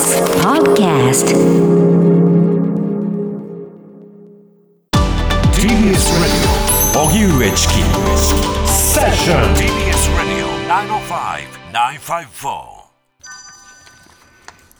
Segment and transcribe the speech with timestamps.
[0.00, 1.28] TBS Podcast
[5.52, 6.48] TBS Radio
[7.04, 7.74] 荻上チキ
[8.72, 10.48] セッション TBS Radio
[11.74, 12.80] 905-954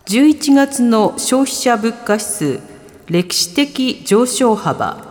[0.07, 2.61] 11月の消費者物価指数
[3.11, 5.10] 歴史的上昇幅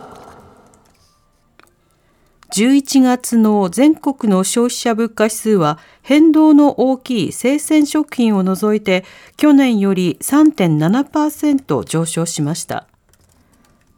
[2.52, 9.04] 11月の全国の消費者物価指数は変動の大きい生鮮食品を除いて
[9.36, 12.86] 去年より3.7%上昇しました。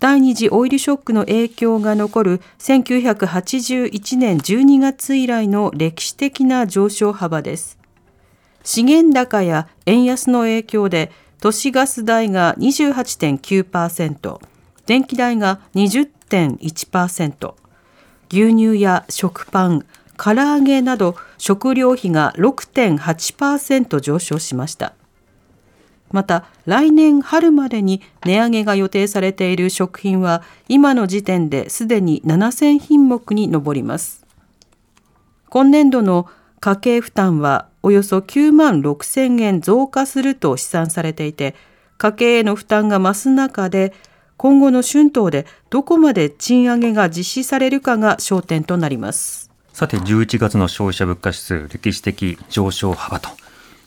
[0.00, 7.78] 第二次オイルショックの影響が残る1981年12月以来の歴史的な上昇幅です。
[8.64, 11.10] 資源高や円安の影響で
[11.40, 14.40] 都市ガス代が28.9%
[14.86, 17.61] 電気代が20.1%
[18.32, 19.84] 牛乳や食パン、
[20.16, 24.94] 唐揚げなど食料費が6.8%上昇しました。
[26.10, 34.24] また来年春までに値上げが予定されている食品は今の時点ですでに7000品目に上ります。
[35.50, 36.26] 今年度の
[36.60, 41.54] 家計負担はおよそ9万6000円増加すると試算されていて
[41.98, 43.92] 家計への負担が増す中で
[44.42, 49.52] 今後の春闘でどこまで賃上げが実施されるかが焦点となります。
[49.72, 53.28] さて11月の消費者物価指数歴史的上昇幅と。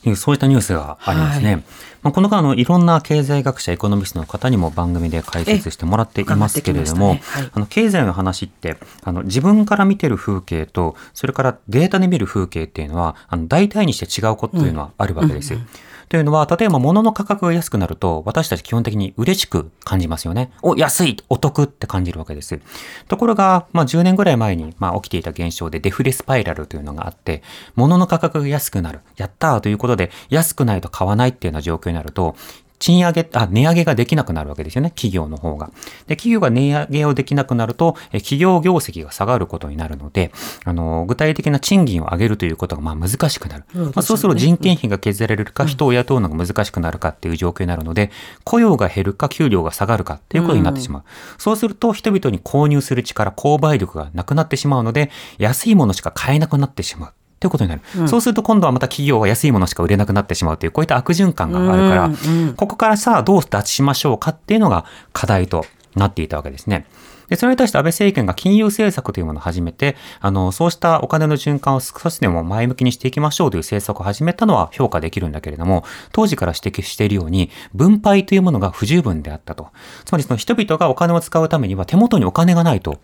[0.06, 1.56] いうそういったニュースがありますね。
[1.56, 1.64] はい、
[2.04, 15.56] まあ、この間のいろんな経済学者エコノミストの方にも番組で解説してもらっていますけれども、ねはい、あの経済の話ってあの自分から見てる風景とそれからデータで見る風景っていうのはあの大体にして違うことというのはあるわけです。
[15.56, 15.60] うん。
[15.60, 15.70] うんうん
[16.10, 20.52] というのは、例えば物の価格が安くなると、私たち基本的に嬉しく感じますよね。
[20.62, 22.60] お、安いお得って感じるわけです。
[23.08, 27.42] ところが、まあ10年ぐらい前に、まあ起きていた現象でデフレスパイラルというのがあって、
[27.76, 29.02] 物の価格が安くなる。
[29.18, 32.36] やったーということで、安くないと買わないっていうような状況になると、
[32.80, 35.72] 賃上げ、あ、値上げができなくなるわけですよね、企業の方が。
[36.08, 40.32] で、企業が値上げをできなくなると、え企業業績が下がることになるので、
[40.66, 43.64] あの、具体的な賃金を上げるということが、まあ難しくなる。
[43.72, 48.12] そう、ね,、まあ、そうすると人件費が削られるか、人を雇うのが難しくなるかっていう状況になるので、
[48.44, 51.04] 雇用が減るか、給料が下がるかっていうことになってしまう。
[51.38, 57.14] そうすると、人々に購入する力、購買力がなくなってしまうので、安いものしか買えなくなってしまう。
[57.46, 65.64] ということになる、うん、そうすると今度はまた企業は安いものしか売れなくなってしまうというこういった悪循環があるから、うんうん、ここからさあどう脱しましょうかっていうのが課題と
[65.96, 66.88] なっていたわけですね。
[67.28, 79.70] で、それに対して安倍政権が金融政策というものを始めて、あの、そうしたお金の循環を少しでも前向きにしていきましょうという政策を始めたのは評価できるんだけれども、当時から指摘しているように、分配というものが不十分であったと。
[80.04, 83.00] つまりその人々がお金を使うためには手元にお金がないと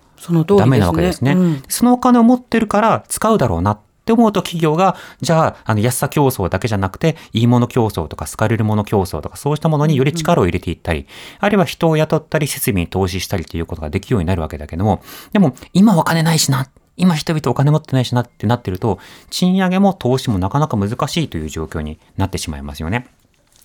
[0.57, 1.31] ダメなわけですね。
[1.31, 11.07] その、ねうん、そのお金を持ってるから使うだろうなって思うと企業が、じゃあ、あの、安さ競争だけじゃなくて、いいもの競争とか、好かれるもの競争とか、そうしたものにより力を入れていったり、
[11.39, 15.03] あるいは人を雇ったり、設備に投資したりということができるようになるわけだけども、
[15.33, 16.67] でも、今お金ないしな。
[16.97, 23.07] 今人々お金持ってないしなってなってると、賃上げも投資もなかなか難しいという状況になってしまいますよね。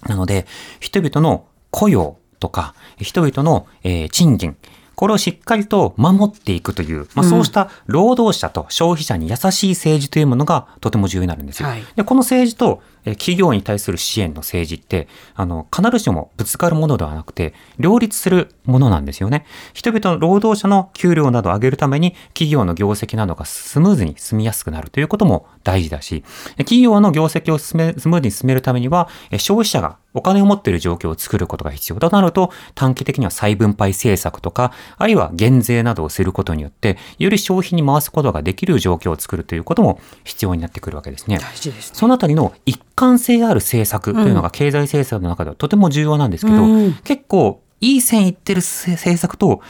[0.06, 0.46] なので、
[0.80, 4.56] 人々の雇用とか、人々の、えー、賃金、
[4.96, 11.68] これをしっかりと守っていくという、まあ、そうした労働者と消費者に優しい政治というものがとても重要になるんですよ。
[11.68, 19.46] はい、でこの政治と企業に対する支援の政治って、あの、必ずしもぶつかるものではなくて、両立するものなんですよね。
[19.74, 26.24] 人々の労働者の給料などを上げるために、企業の業績などがスムーズに進みやすくなるということも大事だし、
[26.58, 41.38] 企業の業績をスムーズに進めるためには、消費者がお金を持っている状況を作ることが必要となると、短期的には再分配政策とか、あるいは減税などをすることによって、より消費に回すことができる状況を作るということも必要になってくるわけですね。
[41.38, 49.60] 大事です、ね、そのあたりの一貫性ある政策というのが経済政策の中ではとても重要なんですけど、うん、結構いい線いってる政策と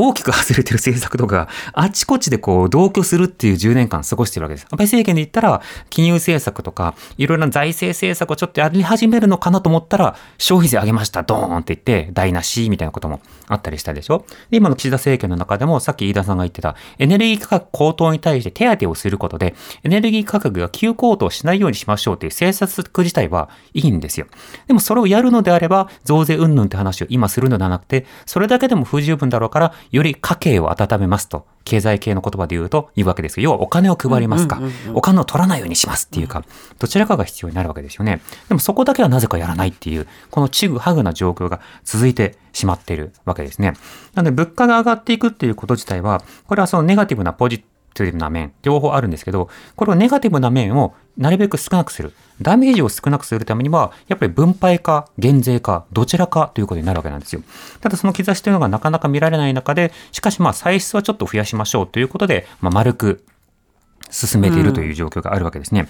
[0.00, 4.66] 大きく外れてる政策とか、あちこちでこう同居するっていう10年間過ごしてるわけです。
[4.70, 5.60] 安倍政権で言ったら、
[5.90, 24.26] 金融政策とか、いろいろな財政政策をちょっとやり始めるのかなと思ったら、消費税上げました、ドーンって言って、台無し、みたいなこともあったりしたでしょで、今の岸田政権の中でも、さっき飯田さんが言ってた、エネルギー価格高騰に対して手当てをすることで、エネルギー価格が急高騰しないようにしましょうという政策自体はいいんですよ。
[24.68, 34.60] でもそれをやるのであれば、増税云々って話を今するのではなくて、それだけでも不十分だろうから、より家計を温めますと、経済系の言葉で言うと、言うわけです要はお金を配りますか、
[34.94, 36.44] お金を取らないようにしますっていうか、
[36.78, 38.20] どちらかが必要になるわけですよね。
[38.48, 43.74] でもそこだけはなぜかやらないっていう、このちぐはぐな状況が続いてしまっているわけですね。
[44.14, 47.64] なので、物価が上がっていくっていうこと自体は、これはそのネガティブなポジ
[47.94, 52.12] ポジティブな面、両方あるんですけど、これをネガティブな面をなるべく少なくする。
[52.40, 57.42] ダメージを少なくするためには、やっぱり分配か減税か、どちらかということになるわけなんですよ。
[57.80, 63.24] ただその兆しというのがなかなか見られない中で、しかしまあ歳出はちょっと増やしましょうということで、まあ、丸く
[64.10, 65.80] 進めているという状況があるわけですね。
[65.80, 65.88] うん、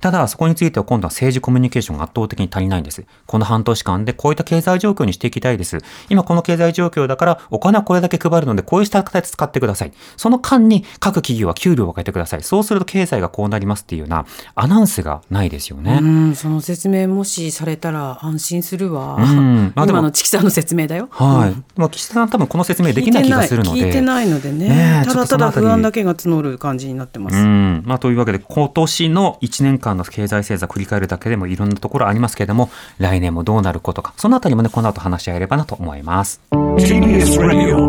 [0.00, 3.04] ただ、そこについては今度は政治コミュニケーションが圧倒的に足りないんです。
[3.26, 5.78] この半年間でこういった経済状況にしていきたいです。
[6.08, 9.92] 今この経済状況だからお金はこれだけ配るのでこういうした形で使ってください。
[10.16, 12.42] その間に各企業は給料をかけてください。
[12.42, 15.98] そうすると経済がこうなりますっていうようなアナウンスがないですよね。
[16.00, 19.16] うん、その説明もしされたら安心するわ。
[19.16, 21.08] うん、まあ、今のチキさんの説明だよ。
[21.10, 21.50] はい。
[21.50, 23.80] うん、まあ、岸田さん多分この説明できない気がするので。
[23.80, 24.68] 聞いてないのでね。
[24.68, 27.36] ねただただ不安だけが募る感じになってます。
[27.36, 27.82] うん。
[27.84, 36.40] まあ、というわけで今年の1年間の経済政策振り返るだけでもいろんなところありますけれども、来年もどうなることか、そのあたりもね、この後話し合えればなと思います。
[36.52, 37.86] TBS Radio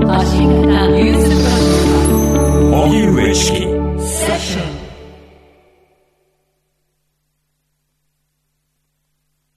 [2.71, 3.59] 荻上チキ
[4.01, 4.80] セッション